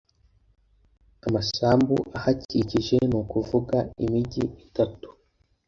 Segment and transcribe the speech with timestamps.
[1.27, 5.07] amasambu ahakikije ni ukuvuga imigi itatu